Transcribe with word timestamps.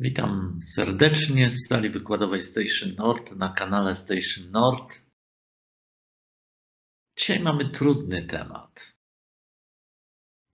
Witam 0.00 0.60
serdecznie 0.62 1.50
z 1.50 1.66
sali 1.66 1.90
wykładowej 1.90 2.42
Station 2.42 2.94
Nord 2.94 3.36
na 3.36 3.52
kanale 3.52 3.94
Station 3.94 4.50
Nord. 4.50 5.02
Dzisiaj 7.18 7.40
mamy 7.40 7.70
trudny 7.70 8.26
temat. 8.26 8.96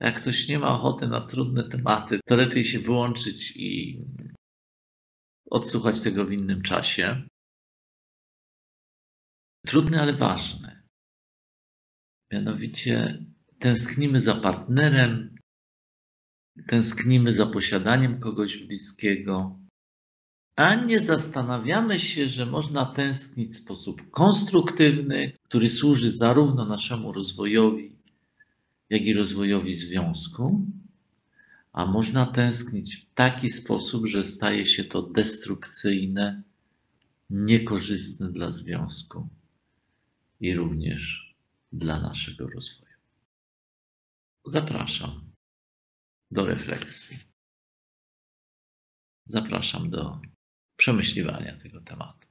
Jak 0.01 0.21
ktoś 0.21 0.49
nie 0.49 0.59
ma 0.59 0.69
ochoty 0.69 1.09
na 1.09 1.21
trudne 1.21 1.69
tematy, 1.69 2.21
to 2.27 2.37
lepiej 2.37 2.65
się 2.65 2.79
wyłączyć 2.79 3.57
i 3.57 4.01
odsłuchać 5.51 6.01
tego 6.03 6.25
w 6.25 6.33
innym 6.33 6.63
czasie. 6.63 7.29
Trudny, 9.67 10.01
ale 10.01 10.13
ważny. 10.13 10.83
Mianowicie 12.33 13.25
tęsknimy 13.59 14.21
za 14.21 14.35
partnerem, 14.35 15.32
tęsknimy 16.67 17.33
za 17.33 17.47
posiadaniem 17.47 18.21
kogoś 18.21 18.57
bliskiego, 18.57 19.59
a 20.57 20.75
nie 20.75 21.01
zastanawiamy 21.01 22.01
się, 22.01 22.29
że 22.29 22.47
można 22.47 22.87
tęsknić 22.87 23.51
w 23.51 23.57
sposób 23.57 24.11
konstruktywny, 24.11 25.33
który 25.43 25.71
służy 25.71 26.11
zarówno 26.11 26.65
naszemu 26.65 27.13
rozwojowi, 27.13 27.97
jak 28.91 29.03
i 29.03 29.15
rozwojowi 29.15 29.75
związku, 29.75 30.67
a 31.73 31.87
można 31.87 32.27
tęsknić 32.27 32.97
w 32.97 33.15
taki 33.15 33.51
sposób, 33.51 34.07
że 34.07 34.25
staje 34.25 34.67
się 34.67 34.85
to 34.85 35.03
destrukcyjne, 35.03 36.43
niekorzystne 37.31 38.33
dla 38.33 38.51
związku 38.51 39.29
i 40.41 40.55
również 40.55 41.35
dla 41.73 42.01
naszego 42.01 42.47
rozwoju. 42.49 42.93
Zapraszam 44.45 45.32
do 46.33 46.47
refleksji. 46.47 47.19
Zapraszam 49.27 49.91
do 49.91 50.21
przemyśliwania 50.77 51.57
tego 51.57 51.81
tematu. 51.81 52.29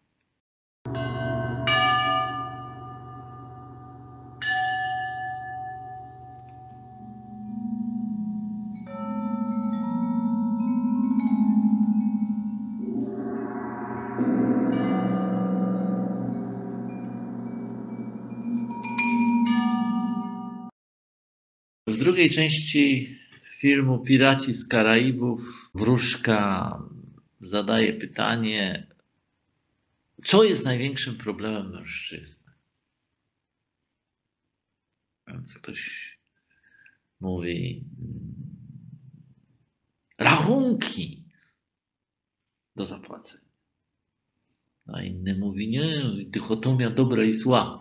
W 21.88 21.98
drugiej 21.98 22.30
części 22.30 23.21
filmu 23.62 24.00
Piraci 24.00 24.54
z 24.54 24.68
Karaibów 24.68 25.70
wróżka 25.76 26.80
zadaje 27.42 27.94
pytanie, 27.94 28.88
co 30.26 30.44
jest 30.44 30.66
największym 30.66 31.18
problemem 31.18 31.72
mężczyzny? 31.72 32.52
Więc 35.28 35.54
ktoś 35.54 36.12
mówi 37.20 37.86
rachunki 40.18 41.26
do 42.76 42.86
zapłacenia. 42.86 43.52
A 44.88 45.02
inny 45.02 45.38
mówi 45.38 45.70
nie, 45.70 46.02
dychotomia 46.26 46.90
dobra 46.90 47.24
i 47.24 47.34
zła. 47.34 47.80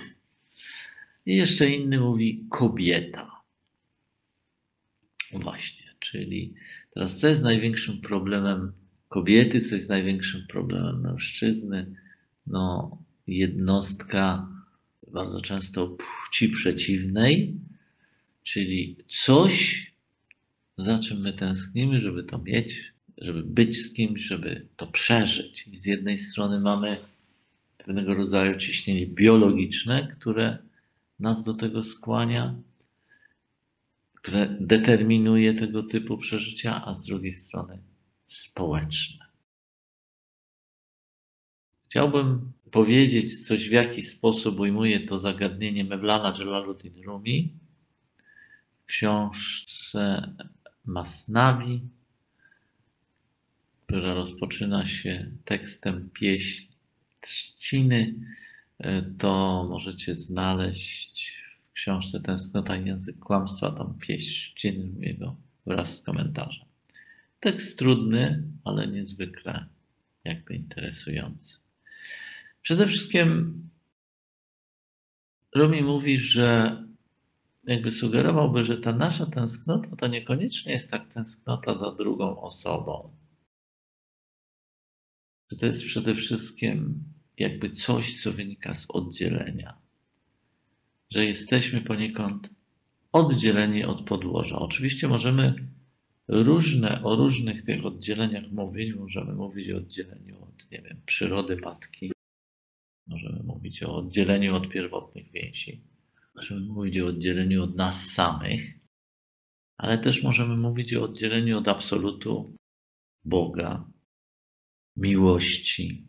I 1.27 1.37
jeszcze 1.37 1.71
inny 1.71 2.01
mówi 2.01 2.47
kobieta. 2.51 3.40
Właśnie, 5.33 5.95
czyli 5.99 6.55
teraz 6.95 7.19
co 7.19 7.27
jest 7.27 7.43
największym 7.43 8.01
problemem 8.01 8.73
kobiety, 9.09 9.61
co 9.61 9.75
jest 9.75 9.89
największym 9.89 10.47
problemem 10.49 11.01
mężczyzny? 11.01 11.95
No, 12.47 12.99
jednostka 13.27 14.49
bardzo 15.13 15.41
często 15.41 15.89
płci 15.89 16.49
przeciwnej, 16.49 17.55
czyli 18.43 18.97
coś, 19.09 19.87
za 20.79 20.99
czym 20.99 21.21
my 21.21 21.33
tęsknimy, 21.33 22.01
żeby 22.01 22.25
to 22.25 22.39
mieć, 22.39 22.93
żeby 23.19 23.43
być 23.43 23.83
z 23.83 23.95
kimś, 23.95 24.23
żeby 24.23 24.67
to 24.77 24.87
przeżyć. 24.87 25.69
I 25.69 25.77
z 25.77 25.87
jednej 25.87 26.19
strony 26.19 26.61
mamy 26.61 26.99
pewnego 27.79 28.15
rodzaju 28.15 28.59
ciśnienie 28.59 29.07
biologiczne, 29.07 30.17
które 30.19 30.59
nas 31.21 31.45
do 31.45 31.55
tego 31.55 31.83
skłania, 31.83 32.55
które 34.23 34.57
determinuje 34.61 35.55
tego 35.55 35.83
typu 35.83 36.19
przeżycia, 36.19 36.85
a 36.85 36.95
z 36.95 37.07
drugiej 37.07 37.35
strony 37.35 37.83
społeczne. 38.27 39.27
Chciałbym 41.85 42.53
powiedzieć 42.71 43.47
coś, 43.47 43.69
w 43.69 43.73
jaki 43.73 44.03
sposób 44.03 44.61
ujmuje 44.61 45.01
to 45.07 45.19
zagadnienie 45.19 45.85
Mevlana 45.85 46.35
Jalaluddin 46.39 47.03
Rumi 47.05 47.55
w 48.83 48.87
książce 48.87 50.35
Masnawi, 50.85 51.81
która 53.87 54.15
rozpoczyna 54.15 54.87
się 54.87 55.31
tekstem 55.45 56.11
pieśń 56.11 56.67
trzciny. 57.21 58.15
To 59.19 59.67
możecie 59.71 60.17
znaleźć 60.17 61.40
książce 61.73 62.21
Tęsknota 62.21 62.77
język 62.77 63.19
kłamstwa, 63.19 63.71
tam 63.71 63.99
pieśń 63.99 64.55
czciny 64.55 65.07
jego 65.07 65.37
wraz 65.67 65.99
z 65.99 66.03
komentarzem. 66.03 66.67
Tekst 67.41 67.79
trudny, 67.79 68.43
ale 68.65 68.87
niezwykle 68.87 69.67
jakby 70.25 70.55
interesujący. 70.55 71.59
Przede 72.63 72.87
wszystkim 72.87 73.55
Rumi 75.55 75.83
mówi, 75.83 76.19
że 76.19 76.77
jakby 77.65 77.91
sugerowałby, 77.91 78.65
że 78.65 78.79
ta 78.79 78.93
nasza 78.93 79.27
tęsknota 79.27 79.97
to 79.97 80.07
niekoniecznie 80.07 80.73
jest 80.73 80.91
tak 80.91 81.09
tęsknota 81.09 81.77
za 81.77 81.91
drugą 81.91 82.41
osobą. 82.41 83.17
Że 85.51 85.57
to 85.59 85.67
jest 85.67 85.85
przede 85.85 86.15
wszystkim 86.15 87.05
jakby 87.39 87.71
coś, 87.71 88.23
co 88.23 88.33
wynika 88.33 88.75
z 88.75 88.87
oddzielenia 88.89 89.80
że 91.11 91.25
jesteśmy 91.25 91.81
poniekąd 91.81 92.51
oddzieleni 93.13 93.85
od 93.85 94.03
podłoża. 94.03 94.59
Oczywiście 94.59 95.09
możemy 95.09 95.55
różne, 96.29 97.03
o 97.03 97.17
różnych 97.17 97.63
tych 97.63 97.87
oddzieleniach 97.87 98.51
mówić. 98.53 98.95
Możemy 98.95 99.33
mówić 99.33 99.71
o 99.71 99.77
oddzieleniu 99.77 100.43
od, 100.43 100.71
nie 100.71 100.83
wiem, 100.83 101.01
przyrody 101.07 101.57
matki. 101.57 102.13
Możemy 103.07 103.43
mówić 103.43 103.83
o 103.83 103.97
oddzieleniu 103.97 104.55
od 104.57 104.69
pierwotnych 104.69 105.31
więzi. 105.31 105.81
Możemy 106.35 106.61
mówić 106.61 106.99
o 106.99 107.07
oddzieleniu 107.07 107.63
od 107.63 107.77
nas 107.77 108.07
samych, 108.07 108.79
ale 109.77 109.99
też 109.99 110.23
możemy 110.23 110.57
mówić 110.57 110.95
o 110.95 111.03
oddzieleniu 111.03 111.59
od 111.59 111.69
absolutu 111.69 112.57
Boga, 113.25 113.91
miłości, 114.97 116.07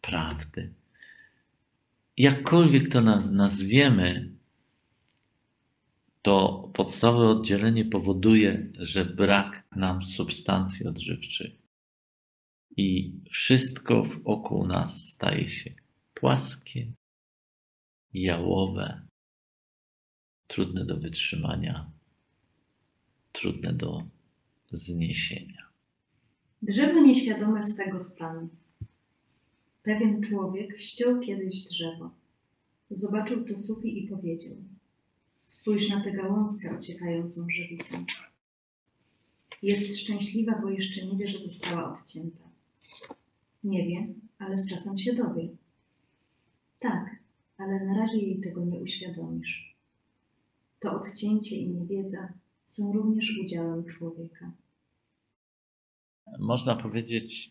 prawdy 0.00 0.74
jakkolwiek 2.18 2.88
to 2.88 3.00
nazwiemy, 3.30 4.32
to 6.22 6.70
podstawowe 6.74 7.28
oddzielenie 7.28 7.84
powoduje, 7.84 8.72
że 8.78 9.04
brak 9.04 9.64
nam 9.76 10.04
substancji 10.04 10.86
odżywczych. 10.86 11.52
I 12.76 13.12
wszystko 13.30 14.02
wokół 14.02 14.66
nas 14.66 15.04
staje 15.04 15.48
się 15.48 15.74
płaskie, 16.14 16.92
jałowe, 18.14 19.02
trudne 20.46 20.84
do 20.84 20.96
wytrzymania, 20.96 21.90
trudne 23.32 23.72
do 23.72 24.02
zniesienia. 24.72 25.68
Drzewo 26.62 27.00
nieświadome 27.00 27.62
swego 27.62 28.00
stanu. 28.00 28.48
Pewien 29.82 30.22
człowiek 30.22 30.78
ściął 30.78 31.20
kiedyś 31.20 31.64
drzewo. 31.64 32.10
Zobaczył 32.90 33.44
to 33.44 33.56
sufi 33.56 34.04
i 34.04 34.08
powiedział: 34.08 34.56
Spójrz 35.46 35.90
na 35.90 36.04
tę 36.04 36.12
gałązkę 36.12 36.78
ociekającą 36.78 37.46
żywicą. 37.50 38.04
Jest 39.62 39.98
szczęśliwa, 39.98 40.58
bo 40.62 40.70
jeszcze 40.70 41.06
nie 41.06 41.16
wie, 41.16 41.28
że 41.28 41.40
została 41.40 41.94
odcięta. 41.94 42.44
Nie 43.64 43.86
wie, 43.86 44.14
ale 44.38 44.58
z 44.58 44.70
czasem 44.70 44.98
się 44.98 45.12
dowie. 45.12 45.48
Tak, 46.78 47.16
ale 47.58 47.84
na 47.86 47.98
razie 47.98 48.18
jej 48.18 48.40
tego 48.40 48.64
nie 48.64 48.80
uświadomisz. 48.80 49.76
To 50.80 50.92
odcięcie 50.92 51.56
i 51.56 51.70
niewiedza 51.70 52.32
są 52.64 52.92
również 52.92 53.38
udziałem 53.38 53.84
człowieka. 53.84 54.52
Można 56.38 56.76
powiedzieć, 56.76 57.50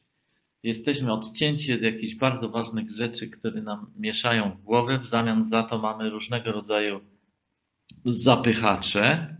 jesteśmy 0.63 1.13
odcięci 1.13 1.73
od 1.73 1.81
jakichś 1.81 2.15
bardzo 2.15 2.49
ważnych 2.49 2.91
rzeczy, 2.91 3.27
które 3.29 3.61
nam 3.61 3.91
mieszają 3.99 4.51
w 4.51 4.63
głowie. 4.63 4.99
W 4.99 5.05
zamian 5.05 5.43
za 5.43 5.63
to 5.63 5.77
mamy 5.77 6.09
różnego 6.09 6.51
rodzaju 6.51 7.01
zapychacze, 8.05 9.37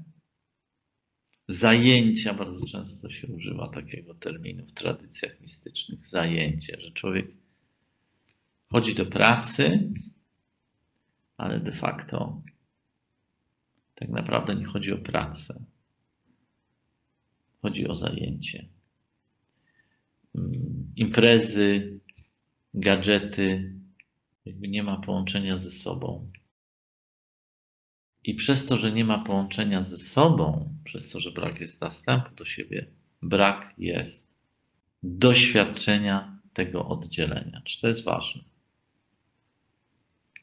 zajęcia, 1.48 2.34
bardzo 2.34 2.66
często 2.66 3.10
się 3.10 3.28
używa 3.28 3.68
takiego 3.68 4.16
terminu 4.16 4.66
w 4.66 4.72
tradycjach 4.72 5.42
mistycznych, 5.42 6.02
zajęcie, 6.02 6.78
że 6.82 6.92
człowiek 6.92 7.28
chodzi 8.72 8.96
do 8.96 9.06
pracy, 9.06 9.90
ale 11.38 11.60
de 11.60 11.72
facto 11.72 12.42
tak 13.96 14.10
naprawdę 14.10 14.56
nie 14.56 14.66
chodzi 14.66 14.94
o 14.94 14.98
pracę. 14.98 15.64
Chodzi 17.62 17.88
o 17.88 17.96
zajęcie. 17.96 18.66
Mm, 20.38 20.94
imprezy, 20.96 22.00
gadżety, 22.74 23.74
jakby 24.46 24.68
nie 24.68 24.84
ma 24.84 24.98
połączenia 24.98 25.58
ze 25.58 25.72
sobą. 25.72 26.32
I 28.24 28.36
przez 28.36 28.66
to, 28.66 28.78
że 28.78 28.92
nie 28.92 29.06
ma 29.06 29.24
połączenia 29.24 29.82
ze 29.82 29.98
sobą, 29.98 30.74
przez 30.84 31.12
to, 31.12 31.20
że 31.20 31.32
brak 31.32 31.60
jest 31.60 31.82
następu 31.82 32.36
do 32.36 32.46
siebie, 32.46 32.88
brak 33.22 33.74
jest 33.78 34.34
doświadczenia 35.04 36.40
tego 36.54 36.88
oddzielenia. 36.88 37.62
Czy 37.66 37.82
to 37.82 37.88
jest 37.88 38.06
ważne? 38.06 38.44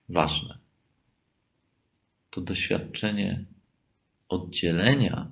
Ważne. 0.08 0.58
To 2.30 2.40
doświadczenie 2.40 3.44
oddzielenia 4.28 5.30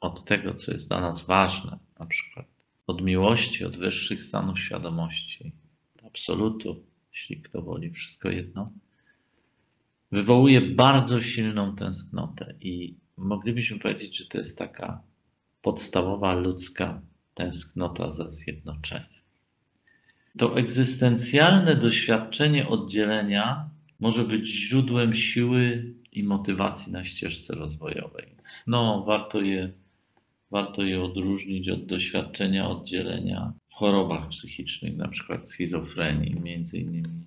od 0.00 0.24
tego, 0.24 0.54
co 0.54 0.72
jest 0.72 0.88
dla 0.88 1.00
nas 1.00 1.26
ważne, 1.26 1.78
na 1.98 2.06
przykład 2.06 2.53
od 2.86 3.02
miłości, 3.02 3.64
od 3.64 3.76
wyższych 3.76 4.22
stanów 4.22 4.60
świadomości, 4.60 5.52
absolutu, 6.06 6.84
jeśli 7.12 7.42
kto 7.42 7.62
woli, 7.62 7.90
wszystko 7.90 8.30
jedno, 8.30 8.70
wywołuje 10.12 10.60
bardzo 10.60 11.22
silną 11.22 11.76
tęsknotę 11.76 12.54
i 12.60 12.94
moglibyśmy 13.16 13.78
powiedzieć, 13.78 14.16
że 14.16 14.26
to 14.26 14.38
jest 14.38 14.58
taka 14.58 15.02
podstawowa 15.62 16.34
ludzka 16.34 17.00
tęsknota 17.34 18.10
za 18.10 18.30
zjednoczeniem. 18.30 19.14
To 20.38 20.58
egzystencjalne 20.58 21.76
doświadczenie 21.76 22.68
oddzielenia 22.68 23.70
może 24.00 24.24
być 24.24 24.48
źródłem 24.48 25.14
siły 25.14 25.94
i 26.12 26.24
motywacji 26.24 26.92
na 26.92 27.04
ścieżce 27.04 27.54
rozwojowej. 27.54 28.26
No, 28.66 29.04
warto 29.06 29.40
je, 29.40 29.72
warto 30.54 30.82
je 30.82 31.02
odróżnić 31.02 31.68
od 31.68 31.86
doświadczenia 31.86 32.68
oddzielenia 32.68 33.52
w 33.70 33.74
chorobach 33.74 34.28
psychicznych, 34.28 34.96
na 34.96 35.08
przykład 35.08 35.48
schizofrenii, 35.48 36.40
między 36.40 36.78
innymi 36.78 37.26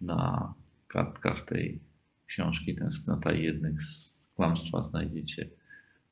na 0.00 0.54
kartkach 0.88 1.44
tej 1.44 1.80
książki 2.26 2.74
Tęsknota 2.74 3.32
jednych 3.32 3.82
z 3.82 4.28
kłamstwa 4.34 4.82
znajdziecie 4.82 5.48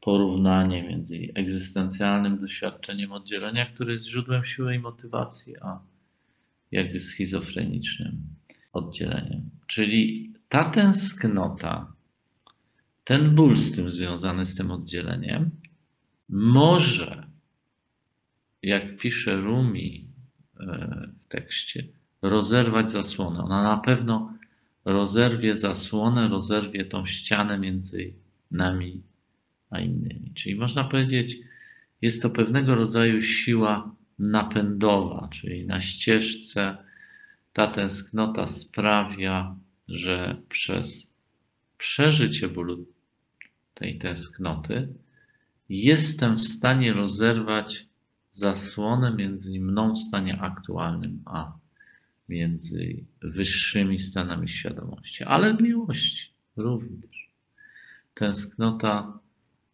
porównanie 0.00 0.82
między 0.82 1.28
egzystencjalnym 1.34 2.38
doświadczeniem 2.38 3.12
oddzielenia, 3.12 3.66
które 3.66 3.92
jest 3.92 4.06
źródłem 4.06 4.44
siły 4.44 4.74
i 4.74 4.78
motywacji, 4.78 5.54
a 5.60 5.80
jakby 6.70 7.00
schizofrenicznym 7.00 8.22
oddzieleniem. 8.72 9.50
Czyli 9.66 10.32
ta 10.48 10.64
tęsknota, 10.64 11.92
ten 13.04 13.34
ból 13.34 13.56
z 13.56 13.72
tym 13.72 13.90
związany 13.90 14.46
z 14.46 14.54
tym 14.54 14.70
oddzieleniem, 14.70 15.59
może, 16.30 17.26
jak 18.62 18.96
pisze 18.96 19.36
Rumi 19.36 20.08
e, 20.60 21.08
w 21.24 21.28
tekście, 21.28 21.84
rozerwać 22.22 22.90
zasłonę. 22.90 23.40
Ona 23.42 23.62
na 23.62 23.76
pewno 23.76 24.34
rozerwie 24.84 25.56
zasłonę, 25.56 26.28
rozerwie 26.28 26.84
tą 26.84 27.06
ścianę 27.06 27.58
między 27.58 28.12
nami 28.50 29.02
a 29.70 29.80
innymi. 29.80 30.32
Czyli 30.34 30.54
można 30.54 30.84
powiedzieć, 30.84 31.38
jest 32.02 32.22
to 32.22 32.30
pewnego 32.30 32.74
rodzaju 32.74 33.22
siła 33.22 33.94
napędowa, 34.18 35.28
czyli 35.32 35.66
na 35.66 35.80
ścieżce 35.80 36.76
ta 37.52 37.66
tęsknota 37.66 38.46
sprawia, 38.46 39.56
że 39.88 40.36
przez 40.48 41.10
przeżycie 41.78 42.48
bólu 42.48 42.86
tej 43.74 43.98
tęsknoty 43.98 44.88
jestem 45.70 46.36
w 46.36 46.44
stanie 46.44 46.92
rozerwać 46.92 47.86
zasłonę 48.30 49.14
między 49.14 49.60
mną 49.60 49.94
w 49.94 49.98
stanie 49.98 50.40
aktualnym 50.40 51.22
a 51.24 51.52
między 52.28 53.04
wyższymi 53.22 53.98
stanami 53.98 54.48
świadomości, 54.48 55.24
ale 55.24 55.54
w 55.54 55.62
miłości 55.62 56.32
również. 56.56 57.30
Tęsknota 58.14 59.18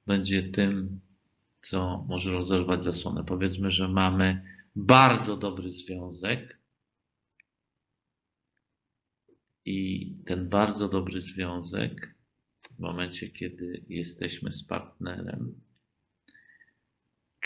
będzie 0.07 0.43
tym, 0.43 1.01
co 1.63 2.05
może 2.09 2.33
rozerwać 2.33 2.85
zasłonę. 2.85 3.25
Powiedzmy, 3.25 3.71
że 3.71 3.89
mamy 3.89 4.43
bardzo 4.77 5.37
dobry 5.37 5.71
związek 5.71 6.59
i 9.65 10.11
ten 10.27 10.49
bardzo 10.49 10.89
dobry 10.89 11.23
związek 11.23 12.15
w 12.71 12.79
momencie, 12.79 13.29
kiedy 13.29 13.85
jesteśmy 13.89 14.53
z 14.53 14.65
partnerem, 14.65 15.66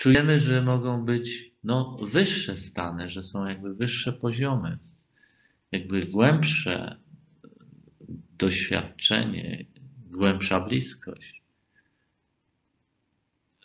czujemy, 0.00 0.40
że 0.40 0.62
mogą 0.62 1.04
być 1.04 1.52
no, 1.64 1.96
wyższe 1.96 2.56
stany, 2.56 3.10
że 3.10 3.22
są 3.22 3.46
jakby 3.46 3.74
wyższe 3.74 4.12
poziomy 4.12 4.78
jakby 5.72 6.00
głębsze 6.00 6.96
doświadczenie, 8.38 9.66
głębsza 10.10 10.60
bliskość, 10.60 11.42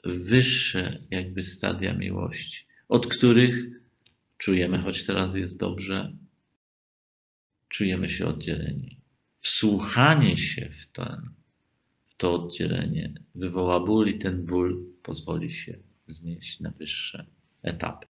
wyższe 0.04 1.02
jakby 1.12 1.44
stadia 1.44 1.94
miłości, 1.94 2.66
od 2.90 3.08
których 3.08 3.66
czujemy, 4.38 4.78
choć 4.78 5.06
teraz 5.06 5.36
jest 5.36 5.60
dobrze, 5.60 6.14
czujemy 7.70 8.10
się 8.10 8.26
oddzieleni. 8.26 9.00
Wsłuchanie 9.42 10.38
się 10.38 10.70
w, 10.70 10.86
ten, 10.88 11.30
w 12.08 12.16
to 12.18 12.34
oddzielenie 12.34 13.14
wywoła 13.36 13.80
ból 13.80 14.08
i 14.08 14.20
ten 14.20 14.46
ból 14.46 14.86
pozwoli 15.04 15.52
się 15.52 15.95
wznieść 16.07 16.60
na 16.60 16.72
wyższe 16.72 17.25
etapy. 17.63 18.07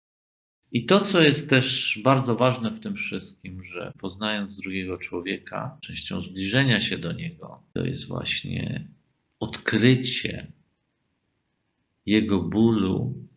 I 0.72 0.86
to, 0.86 1.01
co 1.01 1.22
jest 1.22 1.50
też 1.50 2.00
bardzo 2.04 2.36
ważne 2.36 2.72
w 2.72 2.80
tym 2.80 2.95
wszystkim, 2.95 3.63
że 3.63 3.92
poznając 4.00 4.57
drugiego 4.62 4.98
człowieka, 4.98 5.78
częścią 5.81 6.22
zbliżenia 6.22 6.80
się 6.80 6.98
do 6.98 7.12
niego, 7.12 7.63
to 7.74 7.86
jest 7.86 8.07
właśnie 8.07 8.88
odkrycie 9.40 10.51
jego 12.06 12.42
bólu, 12.42 13.28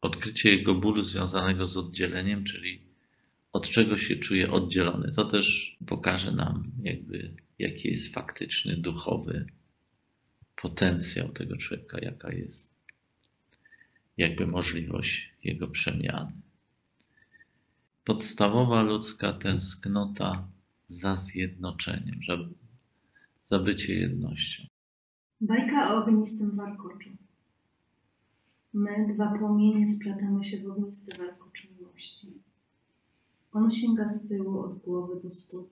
odkrycie 0.00 0.56
jego 0.56 0.74
bólu 0.74 1.04
związanego 1.04 1.68
z 1.68 1.76
oddzieleniem, 1.76 2.44
czyli 2.44 2.80
od 3.52 3.70
czego 3.70 3.98
się 3.98 4.16
czuje 4.16 4.50
oddzielony. 4.50 5.12
To 5.12 5.24
też 5.24 5.76
pokaże 5.86 6.32
nam, 6.32 6.72
jakby, 6.82 7.34
jaki 7.58 7.88
jest 7.88 8.14
faktyczny, 8.14 8.76
duchowy 8.76 9.46
potencjał 10.62 11.28
tego 11.28 11.56
człowieka, 11.56 11.98
jaka 12.02 12.32
jest 12.32 12.69
jakby 14.20 14.46
możliwość 14.46 15.34
jego 15.44 15.68
przemiany. 15.68 16.32
Podstawowa 18.04 18.82
ludzka 18.82 19.32
tęsknota 19.32 20.48
za 20.88 21.16
zjednoczeniem, 21.16 22.20
za, 22.28 22.36
za 23.50 23.58
bycie 23.64 23.94
jednością. 23.94 24.62
Bajka 25.40 25.94
o 25.94 26.04
ognistym 26.04 26.56
warkoczu. 26.56 27.10
My, 28.74 29.14
dwa 29.14 29.38
płomienie, 29.38 29.94
splatamy 29.94 30.44
się 30.44 30.58
w 30.58 30.70
ognisty 30.70 31.18
warkocz 31.18 31.68
miłości. 31.70 32.28
On 33.52 33.70
sięga 33.70 34.08
z 34.08 34.28
tyłu 34.28 34.60
od 34.60 34.78
głowy 34.78 35.20
do 35.22 35.30
stóp. 35.30 35.70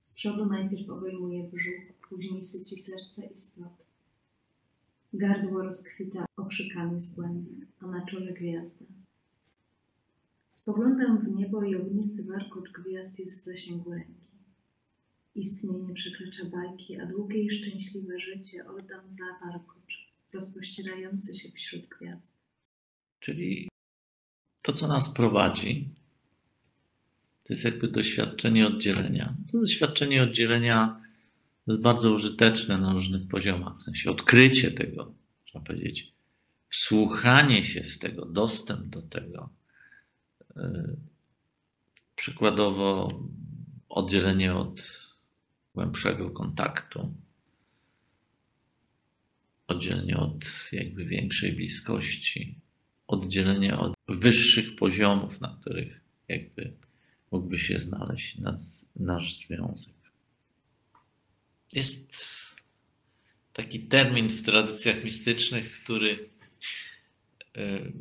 Z 0.00 0.14
przodu 0.14 0.46
najpierw 0.46 0.90
obejmuje 0.90 1.44
brzuch, 1.44 2.08
później 2.08 2.42
syci 2.42 2.80
serce 2.80 3.26
i 3.26 3.36
splot. 3.36 3.85
Gardło 5.12 5.62
rozkwita 5.62 6.24
okrzykami 6.36 7.00
z 7.00 7.14
głębi, 7.14 7.66
a 7.80 7.86
na 7.86 8.06
czole 8.06 8.32
gwiazda. 8.32 8.84
Spoglądam 10.48 11.18
w 11.18 11.28
niebo 11.28 11.62
i 11.64 11.76
ognisty 11.76 12.24
warkocz 12.24 12.70
gwiazd 12.72 13.18
jest 13.18 13.40
w 13.40 13.44
zasięgu 13.44 13.92
ręki. 13.92 14.26
Istnienie 15.34 15.94
przekracza 15.94 16.44
bajki, 16.44 17.00
a 17.00 17.06
długie 17.06 17.42
i 17.42 17.50
szczęśliwe 17.50 18.20
życie 18.20 18.68
oddam 18.68 19.10
za 19.10 19.24
warkocz, 19.44 20.12
rozpościerający 20.32 21.34
się 21.34 21.48
wśród 21.50 21.88
gwiazd. 21.88 22.34
Czyli 23.20 23.68
to, 24.62 24.72
co 24.72 24.88
nas 24.88 25.14
prowadzi, 25.14 25.88
to 27.44 27.52
jest 27.52 27.64
jakby 27.64 27.88
doświadczenie 27.88 28.66
oddzielenia. 28.66 29.36
To 29.52 29.58
doświadczenie 29.60 30.22
oddzielenia 30.22 31.05
jest 31.72 31.82
bardzo 31.82 32.12
użyteczne 32.12 32.78
na 32.78 32.92
różnych 32.92 33.28
poziomach, 33.28 33.78
w 33.78 33.82
sensie 33.82 34.10
odkrycie 34.10 34.70
tego, 34.70 35.14
trzeba 35.44 35.64
powiedzieć, 35.64 36.12
wsłuchanie 36.68 37.62
się 37.62 37.82
w 37.82 37.98
tego, 37.98 38.26
dostęp 38.26 38.86
do 38.86 39.02
tego. 39.02 39.50
Yy, 40.56 40.96
przykładowo 42.16 43.20
oddzielenie 43.88 44.54
od 44.54 45.06
głębszego 45.74 46.30
kontaktu. 46.30 47.14
oddzielenie 49.68 50.16
od 50.16 50.44
jakby 50.72 51.04
większej 51.04 51.52
bliskości, 51.52 52.60
oddzielenie 53.06 53.78
od 53.78 53.94
wyższych 54.08 54.76
poziomów, 54.76 55.40
na 55.40 55.58
których 55.60 56.00
jakby 56.28 56.72
mógłby 57.30 57.58
się 57.58 57.78
znaleźć 57.78 58.38
nas, 58.38 58.92
nasz 58.96 59.36
związek. 59.36 59.95
Jest 61.72 62.14
taki 63.52 63.80
termin 63.80 64.28
w 64.28 64.42
tradycjach 64.42 65.04
mistycznych, 65.04 65.82
który 65.82 66.28
y, 67.56 67.92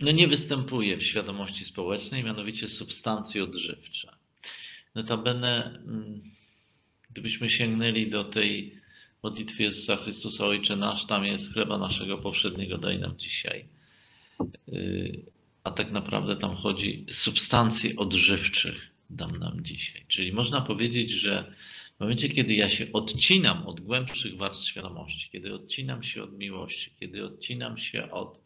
no 0.00 0.10
nie 0.10 0.28
występuje 0.28 0.96
w 0.96 1.02
świadomości 1.02 1.64
społecznej, 1.64 2.24
mianowicie 2.24 2.68
substancje 2.68 3.44
odżywcze. 3.44 4.16
Notabene, 4.94 5.64
mm, 5.86 6.22
gdybyśmy 7.10 7.50
sięgnęli 7.50 8.10
do 8.10 8.24
tej 8.24 8.80
modlitwy 9.22 9.62
Jezusa 9.62 9.96
Chrystusa 9.96 10.44
Ojcze 10.44 10.76
Nasz, 10.76 11.06
tam 11.06 11.24
jest 11.24 11.52
chleba 11.52 11.78
naszego 11.78 12.18
powszedniego 12.18 12.78
daj 12.78 12.98
nam 12.98 13.16
dzisiaj. 13.16 13.68
Y, 14.68 15.22
a 15.64 15.70
tak 15.70 15.90
naprawdę 15.90 16.36
tam 16.36 16.56
chodzi 16.56 17.06
substancji 17.10 17.96
odżywczych 17.96 18.90
dam 19.10 19.36
nam 19.36 19.64
dzisiaj. 19.64 20.04
Czyli 20.08 20.32
można 20.32 20.60
powiedzieć, 20.60 21.10
że 21.10 21.54
w 21.96 22.00
momencie, 22.00 22.28
kiedy 22.28 22.54
ja 22.54 22.68
się 22.68 22.86
odcinam 22.92 23.66
od 23.66 23.80
głębszych 23.80 24.36
warstw 24.36 24.68
świadomości, 24.68 25.28
kiedy 25.32 25.54
odcinam 25.54 26.02
się 26.02 26.22
od 26.22 26.38
miłości, 26.38 26.90
kiedy 27.00 27.24
odcinam 27.24 27.78
się 27.78 28.10
od 28.10 28.38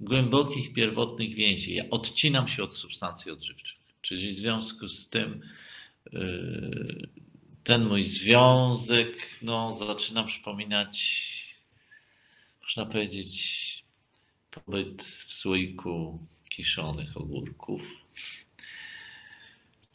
głębokich, 0.00 0.72
pierwotnych 0.72 1.34
więzi, 1.34 1.74
ja 1.74 1.84
odcinam 1.90 2.48
się 2.48 2.62
od 2.64 2.74
substancji 2.74 3.32
odżywczych. 3.32 3.78
Czyli 4.00 4.32
w 4.32 4.36
związku 4.36 4.88
z 4.88 5.08
tym 5.08 5.40
yy, 6.12 7.08
ten 7.64 7.84
mój 7.84 8.04
związek 8.04 9.40
no, 9.42 9.76
zaczyna 9.78 10.24
przypominać, 10.24 11.26
można 12.62 12.86
powiedzieć, 12.86 13.66
pobyt 14.50 15.02
w 15.02 15.32
słoiku 15.32 16.26
kiszonych 16.48 17.16
ogórków, 17.16 17.82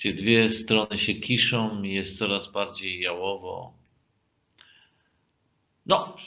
gdzie 0.01 0.13
dwie 0.13 0.49
strony 0.49 0.97
się 0.97 1.13
kiszą 1.13 1.83
i 1.83 1.93
jest 1.93 2.17
coraz 2.17 2.51
bardziej 2.51 3.01
jałowo. 3.01 3.73
No, 5.85 6.17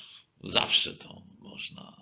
zawsze 0.45 0.95
to 0.95 1.23
można 1.39 1.97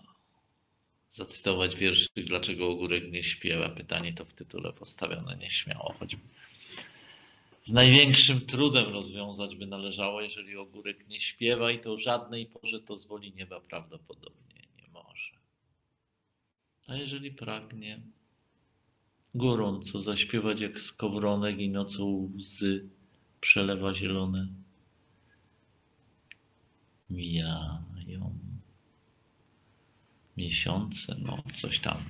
zacytować 1.10 1.76
wierszyk, 1.76 2.26
dlaczego 2.26 2.68
ogórek 2.68 3.12
nie 3.12 3.22
śpiewa. 3.22 3.68
Pytanie 3.68 4.12
to 4.12 4.24
w 4.24 4.34
tytule 4.34 4.72
postawione 4.72 5.36
nieśmiało, 5.36 5.94
choćby 6.00 6.22
z 7.62 7.72
największym 7.72 8.40
trudem 8.40 8.92
rozwiązać 8.92 9.56
by 9.56 9.66
należało, 9.66 10.22
jeżeli 10.22 10.56
ogórek 10.56 11.08
nie 11.08 11.20
śpiewa 11.20 11.70
i 11.70 11.78
to 11.80 11.96
żadnej 11.96 12.46
porze 12.46 12.80
to 12.80 12.98
z 12.98 13.06
woli 13.06 13.32
nieba 13.34 13.60
prawdopodobnie 13.60 14.62
nie 14.76 14.88
może. 14.88 15.32
A 16.86 16.96
jeżeli 16.96 17.30
pragnie 17.30 18.00
gorąco 19.34 19.98
zaśpiewać 19.98 20.60
jak 20.60 20.80
skowronek 20.80 21.58
i 21.58 21.70
nocą 21.70 22.30
łzy 22.36 22.88
przelewa 23.40 23.94
zielone, 23.94 24.48
mijają 27.10 28.38
miesiące, 30.36 31.16
no 31.22 31.42
coś 31.54 31.78
tam 31.78 32.04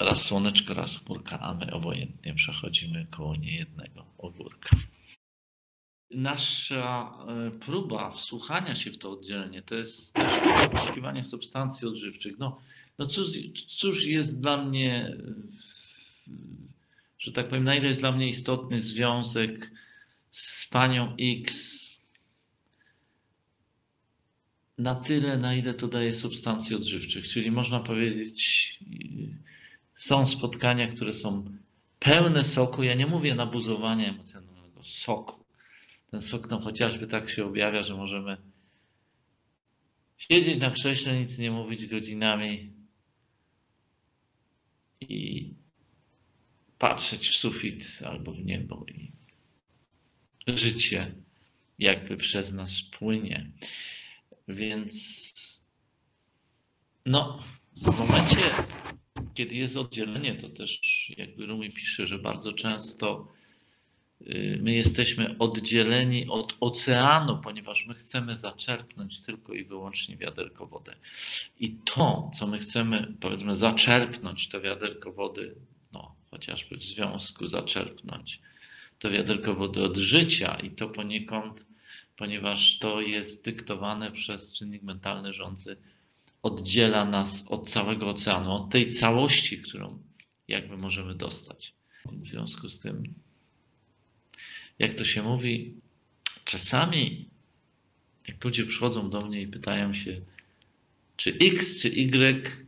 raz 0.00 0.22
słoneczko, 0.22 0.74
raz 0.74 1.04
chmurka, 1.04 1.40
a 1.40 1.54
my 1.54 1.72
obojętnie 1.72 2.34
przechodzimy 2.34 3.06
koło 3.10 3.36
niejednego 3.36 4.04
ogórka. 4.18 4.70
Nasza 6.10 7.18
e, 7.28 7.50
próba 7.50 8.10
wsłuchania 8.10 8.74
się 8.74 8.90
w 8.90 8.98
to 8.98 9.10
oddzielenie 9.10 9.62
to 9.62 9.74
jest 9.74 10.14
też 10.14 10.40
poszukiwanie 10.70 11.22
substancji 11.22 11.88
odżywczych. 11.88 12.38
No, 12.38 12.60
no 13.02 13.08
cóż, 13.08 13.26
cóż 13.76 14.06
jest 14.06 14.40
dla 14.40 14.64
mnie, 14.64 15.16
że 17.18 17.32
tak 17.32 17.48
powiem, 17.48 17.64
na 17.64 17.74
ile 17.74 17.88
jest 17.88 18.00
dla 18.00 18.12
mnie 18.12 18.28
istotny 18.28 18.80
związek 18.80 19.70
z 20.30 20.68
panią 20.68 21.16
X, 21.20 21.72
na 24.78 24.94
tyle, 24.94 25.38
na 25.38 25.54
ile 25.54 25.74
to 25.74 25.88
daje 25.88 26.14
substancji 26.14 26.76
odżywczych. 26.76 27.28
Czyli 27.28 27.50
można 27.50 27.80
powiedzieć, 27.80 28.78
są 29.96 30.26
spotkania, 30.26 30.86
które 30.86 31.12
są 31.12 31.58
pełne 31.98 32.44
soku. 32.44 32.82
Ja 32.82 32.94
nie 32.94 33.06
mówię 33.06 33.34
nabuzowania 33.34 34.08
emocjonalnego, 34.08 34.84
soku. 34.84 35.44
Ten 36.10 36.20
sok 36.20 36.48
chociażby 36.48 37.06
tak 37.06 37.30
się 37.30 37.44
objawia, 37.44 37.82
że 37.82 37.94
możemy 37.94 38.36
siedzieć 40.18 40.58
na 40.58 40.70
krześle, 40.70 41.20
nic 41.20 41.38
nie 41.38 41.50
mówić 41.50 41.86
godzinami 41.86 42.71
i 45.02 45.54
patrzeć 46.78 47.28
w 47.28 47.36
sufit 47.36 47.98
albo 48.06 48.32
w 48.32 48.44
niebo 48.44 48.86
i 48.88 49.12
życie 50.56 51.14
jakby 51.78 52.16
przez 52.16 52.52
nas 52.52 52.82
płynie. 52.82 53.50
Więc 54.48 55.32
no, 57.06 57.44
w 57.76 57.98
momencie, 57.98 58.40
kiedy 59.34 59.54
jest 59.54 59.76
oddzielenie, 59.76 60.34
to 60.34 60.48
też 60.48 60.80
jakby 61.16 61.46
Rumi 61.46 61.72
pisze, 61.72 62.06
że 62.06 62.18
bardzo 62.18 62.52
często 62.52 63.28
my 64.60 64.74
jesteśmy 64.74 65.38
oddzieleni 65.38 66.28
od 66.28 66.56
oceanu, 66.60 67.38
ponieważ 67.38 67.86
my 67.86 67.94
chcemy 67.94 68.36
zaczerpnąć 68.36 69.20
tylko 69.20 69.54
i 69.54 69.64
wyłącznie 69.64 70.16
wiaderko 70.16 70.66
wody. 70.66 70.92
I 71.60 71.70
to, 71.70 72.30
co 72.34 72.46
my 72.46 72.58
chcemy, 72.58 73.14
powiedzmy, 73.20 73.54
zaczerpnąć, 73.54 74.48
to 74.48 74.60
wiaderko 74.60 75.12
wody, 75.12 75.54
no, 75.92 76.14
chociażby 76.30 76.76
w 76.76 76.82
związku 76.82 77.46
zaczerpnąć, 77.46 78.40
to 78.98 79.10
wiaderko 79.10 79.54
wody 79.54 79.82
od 79.82 79.96
życia 79.96 80.54
i 80.62 80.70
to 80.70 80.88
poniekąd, 80.88 81.66
ponieważ 82.16 82.78
to 82.78 83.00
jest 83.00 83.44
dyktowane 83.44 84.10
przez 84.10 84.52
czynnik 84.52 84.82
mentalny 84.82 85.32
rządzy 85.32 85.76
oddziela 86.42 87.04
nas 87.04 87.44
od 87.48 87.70
całego 87.70 88.08
oceanu, 88.08 88.52
od 88.52 88.70
tej 88.70 88.90
całości, 88.90 89.62
którą 89.62 89.98
jakby 90.48 90.76
możemy 90.76 91.14
dostać. 91.14 91.74
W 92.06 92.24
związku 92.24 92.68
z 92.68 92.80
tym, 92.80 93.14
jak 94.78 94.94
to 94.94 95.04
się 95.04 95.22
mówi, 95.22 95.74
czasami 96.44 97.28
jak 98.28 98.44
ludzie 98.44 98.66
przychodzą 98.66 99.10
do 99.10 99.26
mnie 99.26 99.42
i 99.42 99.46
pytają 99.46 99.94
się, 99.94 100.20
czy 101.16 101.30
X, 101.40 101.80
czy 101.80 101.88
Y, 101.88 102.66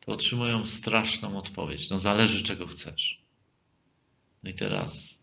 to 0.00 0.12
otrzymują 0.12 0.66
straszną 0.66 1.38
odpowiedź. 1.38 1.90
No 1.90 1.98
zależy, 1.98 2.42
czego 2.42 2.66
chcesz. 2.66 3.20
No 4.42 4.50
i 4.50 4.54
teraz 4.54 5.22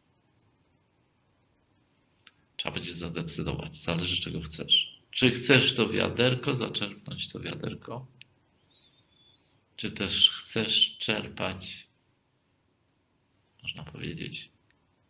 trzeba 2.57 2.75
będzie 2.75 2.93
zadecydować. 2.93 3.77
Zależy, 3.77 4.21
czego 4.21 4.41
chcesz. 4.41 5.01
Czy 5.11 5.31
chcesz 5.31 5.75
to 5.75 5.89
wiaderko, 5.89 6.53
zaczerpnąć 6.53 7.31
to 7.31 7.39
wiaderko? 7.39 8.07
Czy 9.75 9.91
też 9.91 10.29
chcesz 10.29 10.97
czerpać, 10.97 11.87
można 13.63 13.83
powiedzieć, 13.83 14.49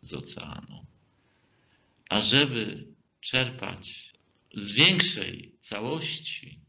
z 0.08 0.14
oceanu? 0.14 0.86
A 2.10 2.22
żeby 2.22 2.88
czerpać 3.22 4.14
z 4.56 4.72
większej 4.72 5.52
całości, 5.60 6.60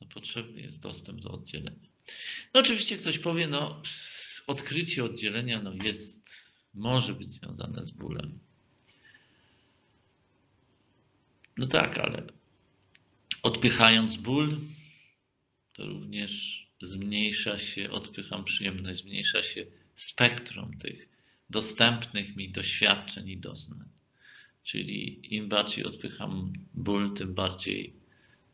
no 0.00 0.06
potrzebny 0.06 0.60
jest 0.60 0.82
dostęp 0.82 1.20
do 1.20 1.30
oddzielenia. 1.30 1.88
No 2.54 2.60
oczywiście 2.60 2.96
ktoś 2.96 3.18
powie, 3.18 3.46
no 3.46 3.82
odkrycie 4.46 5.04
oddzielenia 5.04 5.62
no 5.62 5.72
jest, 5.84 6.30
może 6.74 7.14
być 7.14 7.28
związane 7.28 7.84
z 7.84 7.90
bólem. 7.90 8.38
No 11.56 11.66
tak, 11.66 11.98
ale 11.98 12.22
Odpychając 13.42 14.16
ból, 14.16 14.60
to 15.72 15.86
również 15.86 16.66
zmniejsza 16.80 17.58
się, 17.58 17.90
odpycham 17.90 18.44
przyjemność, 18.44 19.00
zmniejsza 19.00 19.42
się 19.42 19.66
spektrum 19.96 20.78
tych 20.78 21.08
dostępnych 21.50 22.36
mi 22.36 22.50
doświadczeń 22.50 23.28
i 23.28 23.36
doznań. 23.36 23.88
Czyli 24.64 25.34
im 25.34 25.48
bardziej 25.48 25.84
odpycham 25.84 26.52
ból, 26.74 27.14
tym 27.14 27.34
bardziej 27.34 27.92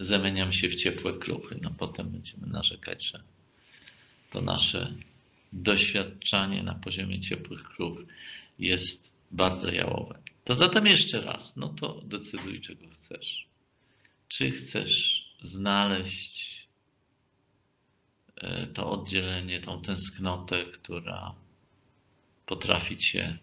zamieniam 0.00 0.52
się 0.52 0.68
w 0.68 0.74
ciepłe 0.74 1.12
kruchy. 1.12 1.58
No 1.62 1.70
potem 1.78 2.10
będziemy 2.10 2.46
narzekać, 2.46 3.04
że 3.04 3.22
to 4.30 4.40
nasze 4.40 4.94
doświadczanie 5.52 6.62
na 6.62 6.74
poziomie 6.74 7.20
ciepłych 7.20 7.64
kruch 7.64 7.98
jest 8.58 9.10
bardzo 9.30 9.72
jałowe. 9.72 10.18
To 10.44 10.54
zatem 10.54 10.86
jeszcze 10.86 11.20
raz, 11.20 11.56
no 11.56 11.68
to 11.68 12.00
decyduj, 12.04 12.60
czego 12.60 12.88
chcesz. 12.88 13.46
Czy 14.28 14.50
chcesz 14.50 15.24
znaleźć 15.42 16.66
e, 18.36 18.66
to 18.66 18.90
oddzielenie, 18.90 19.60
tą 19.60 19.82
tęsknotę, 19.82 20.64
która 20.64 21.34
potrafi 22.46 22.96
cię 22.96 23.38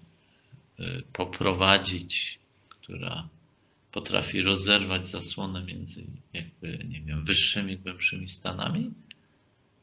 e, 0.80 1.02
poprowadzić, 1.14 2.40
która 2.70 3.30
potrafi 3.92 4.42
rozerwać 4.42 5.08
zasłonę 5.08 5.64
między 5.64 6.06
jakby, 6.34 6.86
nie 6.90 7.02
wiem, 7.02 7.26
wyższymi, 7.26 7.78
głębszymi 7.78 8.30
stanami, 8.30 8.94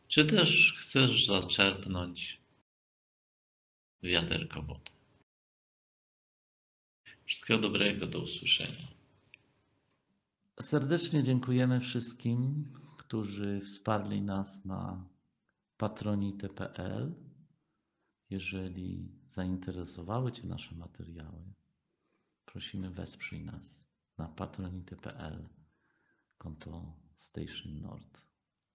czy 0.08 0.24
też 0.24 0.76
chcesz 0.78 1.26
zaczerpnąć 1.26 2.38
wiaderko 4.02 4.62
wody. 4.62 4.90
Wszystkiego 7.26 7.60
dobrego, 7.60 8.06
do 8.06 8.20
usłyszenia. 8.20 8.88
Serdecznie 10.60 11.22
dziękujemy 11.22 11.80
wszystkim, 11.80 12.64
którzy 12.96 13.60
wsparli 13.64 14.22
nas 14.22 14.64
na 14.64 15.04
patronite.pl. 15.76 17.14
Jeżeli 18.30 19.12
zainteresowały 19.28 20.32
Cię 20.32 20.46
nasze 20.46 20.74
materiały, 20.74 21.52
prosimy 22.44 22.90
wesprzyj 22.90 23.44
nas 23.44 23.84
na 24.18 24.28
patronite.pl 24.28 25.48
konto 26.38 26.96
Station 27.16 27.80
Nord. 27.80 28.27